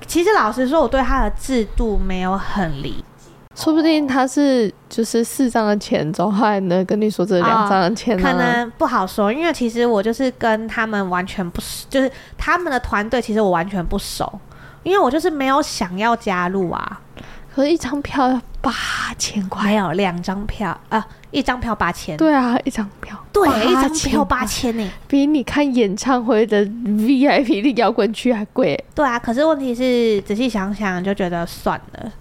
[0.07, 9.33] 其实老实说，我对他的制度没有很理解，说不定他是就是四张的钱，总还能跟你说这两张的钱，可能不好说。
[9.33, 14.41] 因为其实我就是跟他们完全不熟，就是他们的团队其实我完全不熟，
[14.83, 17.01] 因为我就是没有想要加入啊。
[17.57, 18.71] 可是一张票要八
[19.17, 22.15] 千块，没有两张票啊，一张票八千。
[22.15, 28.79] 对啊，一张票，对，一张票八千呢，比你看演唱会的 VIP 的摇滚区还贵。
[28.95, 32.13] 对啊，可是问题是仔细想想就觉得算了，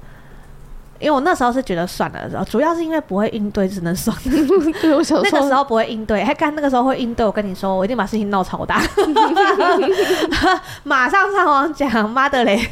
[1.00, 4.24] 因为我那时候是觉得算了，主要是因为不会应对，只能算了。
[4.82, 8.82] 对，我想说那个时候不会应对，还干那个时候会应对，我跟你说，我一定把事情闹超大，
[10.84, 12.66] 马上上网讲，妈的嘞！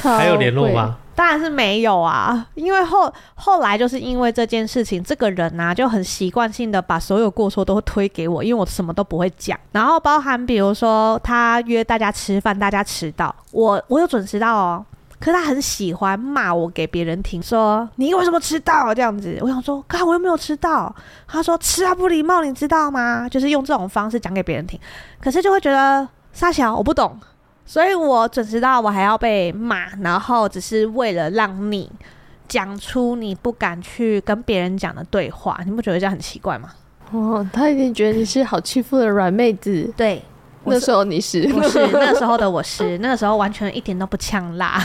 [0.00, 0.96] 还有联络吗？
[1.20, 9.60] 当然是没有啊，因为后后来就是因为这件事情，这个人啊就很习惯性的把所有过错都推给我，因为我什么都不会讲。
[9.70, 14.86] 然后包含比如说他约大家吃饭，大家迟到，我我有准时到哦，
[15.18, 19.36] 可是他很喜欢骂我给别人听，说你为什么迟到这样子。
[19.42, 20.90] 我想说，看我又没有迟到。
[21.28, 23.28] 他说迟啊不礼貌，你知道吗？
[23.28, 24.80] 就是用这种方式讲给别人听，
[25.20, 27.20] 可是就会觉得三小我不懂。
[27.70, 31.88] 所以我准时到，我还要被骂，然后只是为了让你
[32.48, 36.70] 讲出你不敢去跟别人讲的对话，你不觉得这样很奇怪吗？
[37.12, 39.88] 哦，他一定觉得你是好欺负的软妹子。
[39.96, 40.20] 对，
[40.64, 44.84] 那时候你是，不是 那时候的我是，那个时候完全一点都不呛辣。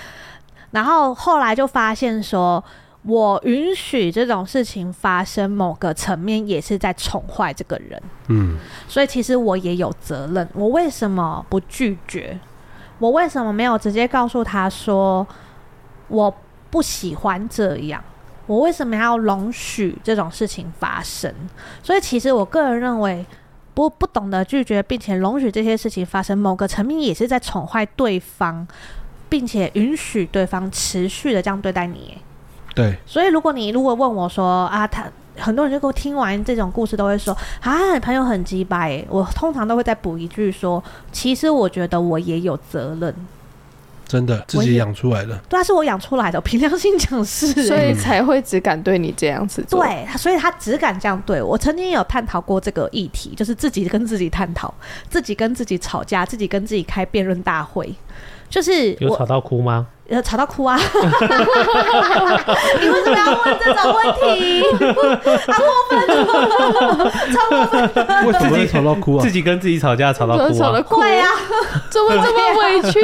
[0.72, 2.62] 然后后来就发现说。
[3.08, 8.00] 我允许这种事情发生，某个层面也是在宠坏这个人。
[8.26, 10.46] 嗯，所以其实我也有责任。
[10.52, 12.38] 我为什么不拒绝？
[12.98, 15.26] 我为什么没有直接告诉他说
[16.08, 16.34] 我
[16.68, 18.04] 不喜欢这样？
[18.46, 21.32] 我为什么要容许这种事情发生？
[21.82, 23.24] 所以其实我个人认为，
[23.72, 28.68] 不不懂得拒绝，并且容许这些事情发生，某个层面也是在宠坏对方，
[29.30, 32.18] 并且允许对方持续的这样对待你。
[32.78, 35.04] 对，所以如果你如果问我说啊，他
[35.36, 39.04] 很多人就给我听完这种故事都会说啊，你朋友很鸡掰。
[39.08, 43.12] 我通常都会再补一句说，其实我觉得我也有责任，
[44.06, 49.84] 真的自己养出来的，对啊，是我养出来的，凭良心讲是，所以才会只敢对你这样子做。
[49.84, 51.58] 对，所以他只敢这样对我。
[51.58, 54.72] 曾经有探讨过这个议题，就是自己跟自己探讨，
[55.10, 57.92] 自己跟自己吵架，自己跟自己开辩论大会，
[58.48, 59.88] 就是有吵到哭吗？
[60.08, 60.78] 呃，吵到哭啊！
[62.80, 64.62] 你为什么要问这种问题？
[64.62, 65.98] 啊，过分，
[67.34, 68.26] 超过分！
[68.26, 69.22] 为什么会吵到哭啊？
[69.22, 70.52] 自己跟自己吵架，吵到哭啊？
[70.58, 71.28] 吵到哭对啊，
[71.90, 73.00] 怎么这么委屈？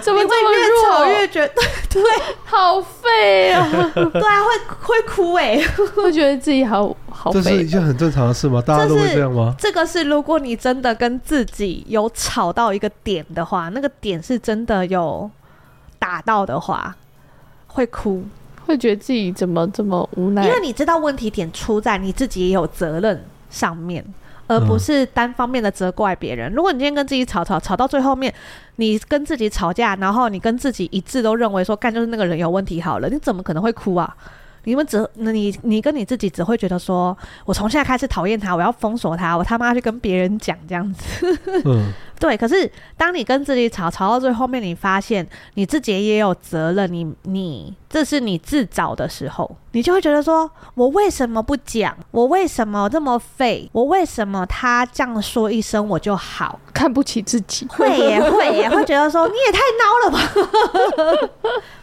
[0.00, 0.54] 怎么这么弱？
[0.54, 1.52] 越吵越觉得
[1.92, 2.02] 对，
[2.46, 3.68] 好废啊！
[3.94, 4.48] 对啊，会
[4.80, 5.60] 会哭哎，
[5.94, 7.42] 会觉得自己好好废。
[7.42, 8.62] 这是一件很正常的事吗？
[8.66, 9.54] 大家都会这样吗？
[9.58, 15.30] 这个是如果你真的跟自己有吵到一个点的话，那个点是真的有。
[16.06, 16.94] 打到的话
[17.66, 18.24] 会哭，
[18.64, 24.04] 会觉得自己怎么这么无奈，因为你知道问题点出在你自己也有责任上面，
[24.46, 26.52] 而不是单方面的责怪别人。
[26.52, 28.32] 如果你今天跟自己吵吵吵到最后面，
[28.76, 34.16] 你跟自己吵架，然后你跟自己一致都认为说干就是那个人有问题好了，你怎么可能会哭啊？
[34.66, 41.38] 你们只那你你跟你自己只会觉得说，我从现在开始讨厌他，我要封锁他，我他妈去跟别人讲这样子。
[41.64, 42.36] 嗯， 对。
[42.36, 45.24] 可是当你跟自己吵吵到最后面，你发现
[45.54, 51.96] 你自己也有责任，你你这是你自找的时候，你就会觉得说，我为什么不讲？
[52.10, 53.70] 我为什么这么废？
[53.70, 56.58] 我为什么他这样说一声我就好？
[56.74, 57.64] 看不起自己？
[57.68, 60.18] 会耶会耶，会觉得说你也太孬了吧。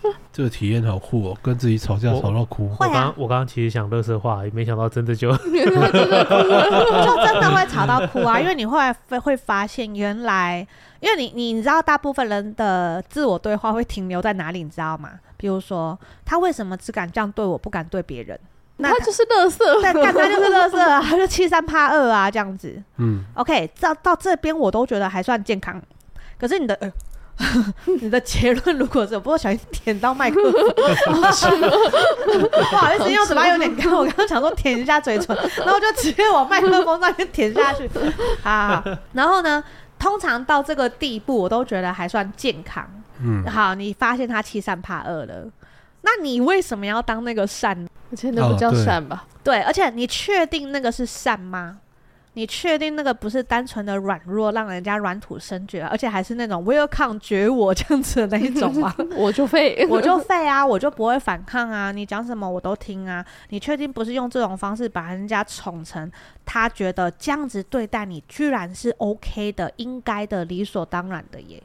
[0.33, 2.67] 这个体验好酷哦，跟自己吵架吵到哭。
[2.79, 5.69] 我刚我刚刚其实想乐色话，也没想到真的就 就真
[7.39, 8.39] 的会吵到哭啊！
[8.41, 8.79] 因为你会
[9.21, 10.67] 会发现，原来
[10.99, 15.11] 因为你你知道，大部分人的自我对话会停留在哪里，你知道吗？
[15.37, 18.39] 比如说，他为什么只敢这样对我，不敢对别人？
[18.77, 22.81] 那他就是乐色，对，干他就是乐色啊，他就欺三怕二啊，这样子。
[22.97, 25.79] 嗯，OK，到到这边我都觉得还算健康，
[26.39, 26.73] 可是你的。
[26.81, 26.91] 呃
[28.01, 30.53] 你的结论如果是，不过小心舔到麦克风，
[32.49, 37.89] 不好意思，因为我嘴巴有点干，我刚刚想说舔一下嘴唇，然后就直接往麦克风那边舔下去
[38.43, 38.83] 啊。
[39.13, 39.63] 然后呢，
[39.97, 42.87] 通常到这个地步，我都觉得还算健康。
[43.21, 45.45] 嗯，好，你发现他欺善怕恶了，
[46.01, 47.87] 那你为什么要当那个善？
[48.11, 49.25] 而且那不叫善吧？
[49.43, 51.77] 对，而且你确定那个是善吗？
[52.35, 58.93] 你确定那个不是单纯的软弱，让人家软土生绝，而且还是那种 welcome 绝我这样子的那一种吗？
[59.15, 63.23] 我就废， 我就废啊，我就不会反抗啊，你讲什么我都听啊。
[63.49, 66.11] 你确定不是用这种方式把人家宠成
[66.43, 71.61] 他觉得这样子对待你，居然是 OK 的、应该的、理所当然的耶？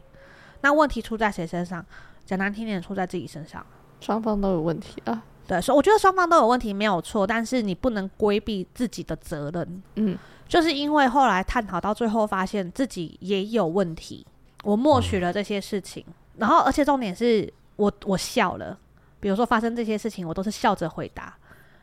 [0.61, 1.85] 那问题出在谁身上？
[2.27, 3.65] 讲难听点，出在自己身上。
[4.01, 5.23] 双方都有问题啊。
[5.47, 9.83] 对，所以我觉得双方都有问题没有错，但是你不能规避自己的责任。
[9.95, 10.19] 嗯。
[10.49, 14.27] 就是因为后来探讨到最后，发现自己也有问题，
[14.65, 16.05] 我默许了这些事情，
[16.39, 18.77] 然后而且重点是我我笑了，
[19.21, 21.35] 比如说发生这些事情，我都是笑着回答，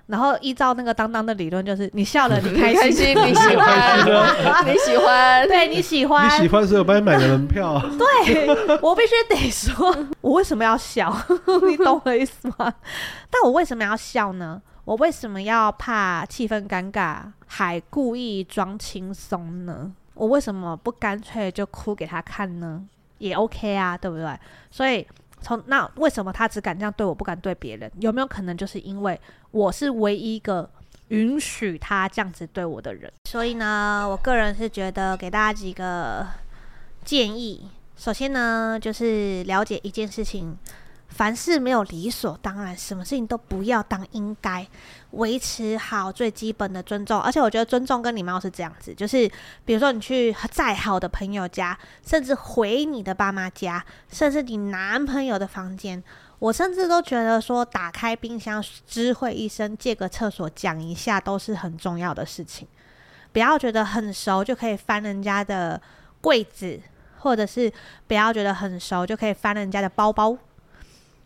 [0.07, 3.99] 然后依照那个当当的理论，就是你笑了，你 开心，你喜欢，
[4.65, 7.79] 你喜欢，对你喜欢，你喜欢，所以我帮你买个门票。
[7.97, 8.47] 对，
[8.81, 11.15] 我必须得说，我为什么要笑？
[11.67, 12.73] 你懂我的意思吗？
[13.29, 14.61] 但我为什么要笑呢？
[14.85, 19.91] 我为什么要怕气氛尴尬，还故意装轻松呢？
[20.13, 22.87] 我为什么不干脆就哭给他看呢？
[23.17, 24.39] 也 OK 啊，对不对？
[24.69, 25.05] 所以
[25.41, 27.91] 从那为什么他只敢这样对我，不敢对别人？
[27.99, 29.19] 有没有可能就是因为
[29.49, 30.69] 我是唯一一个
[31.07, 33.11] 允许他这样子对我的人？
[33.27, 36.27] 所以呢，我个人是觉得给大家几个
[37.03, 37.67] 建议。
[37.97, 40.55] 首先呢，就是了解一件事情。
[41.09, 44.67] 凡事没有理所当然，什么事情都不要当应该，
[45.11, 47.21] 维持好最基本的尊重。
[47.21, 49.31] 而且我觉得尊重跟礼貌是这样子，就是
[49.63, 56.03] 比如说你去再好的朋友家，甚至回你的爸妈家，甚至你男朋友的房间，
[56.39, 62.67] 我甚至都觉得说打开冰箱知会一声，借个厕所讲一下，都是很重要的事情。
[63.31, 65.81] 不要觉得很熟就可以翻人家的
[66.19, 66.77] 柜子，
[67.19, 67.71] 或者是
[68.07, 70.37] 不要觉得很熟就可以翻人家的包包。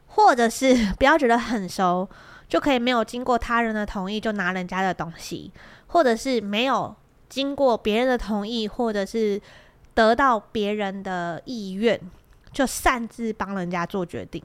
[0.10, 2.07] 或者是不要觉得很熟
[2.47, 5.51] 就可以没有经过他人的同意就拿人家的东西，
[5.88, 6.95] 或者是没有
[7.30, 9.39] 经过别人的同意，或者是
[9.93, 11.99] 得到别人的意愿
[12.51, 14.43] 就擅自帮人家做决定。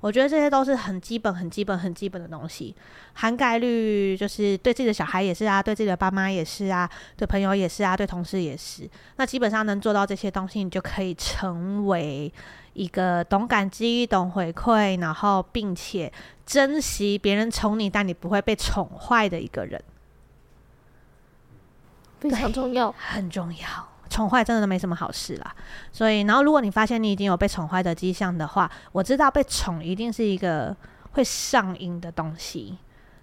[0.00, 2.72] 我觉得这些都是很基本、很基本、很基本的东西，
[3.14, 8.88] 涵盖率就是对自己的小孩也是啊，对自己的爸妈也是啊，对朋友也是啊，对同事也是。
[9.16, 12.32] 那基本上能做到这些东西，你就可以成为
[12.78, 16.12] 一个懂感激、懂回馈，然后并且
[16.46, 19.82] 珍惜别人宠你，但你不会被宠坏的一个人，
[22.20, 23.66] 非常重要，很重要。
[24.08, 25.54] 宠坏真的没什么好事啦，
[25.92, 30.74] 所以，然后如果你发现你已经有被宠坏的迹象的话，我知道被宠一定是一个
[31.12, 32.78] 会上瘾的东西，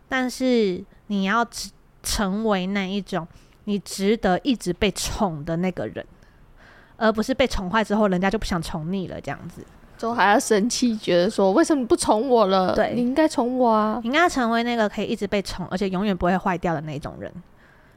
[0.10, 1.48] 但是你要
[2.04, 3.26] 成为那一种
[3.64, 6.06] 你值得一直被宠的那个人，
[6.98, 9.66] 而不是被宠坏之后人家就不想宠你了这样子，
[9.98, 12.74] 就还要生气，觉得说为什么你不宠我了？
[12.76, 17.32] 对，你应该宠我啊，你应该成为那个可以一直被宠，而且永远不会坏掉的那种人。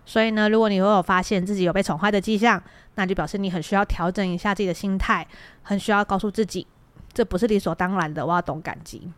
[0.04, 2.62] 所以呢，如果你会有发现自己有被宠坏的迹象，
[2.94, 5.26] 那就表示你很需要调整一下自己的心态，
[5.62, 6.66] 很需要告诉自己，
[7.12, 9.10] 这不是理所当然的，我要懂感激。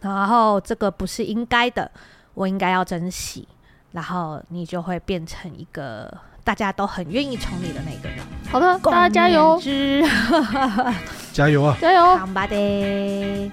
[0.00, 1.90] 然后这个不是应该的，
[2.34, 3.46] 我应该要珍惜。
[3.92, 6.12] 然后你就会变成一个
[6.44, 8.15] 大家都很愿意宠你的那个人。
[8.50, 9.60] 好的，大家加油！
[11.32, 11.76] 加油啊！
[11.80, 12.16] 加油！
[12.16, 13.52] 好吧的。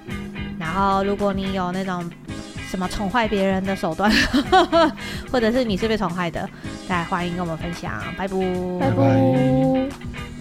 [0.58, 2.10] 然后如果你有那种。
[2.66, 4.10] 什么宠坏别人的手段，
[5.30, 6.40] 或者是你是被宠坏的，
[6.88, 8.36] 大家欢迎跟我们分享，拜拜，
[8.80, 10.33] 拜拜。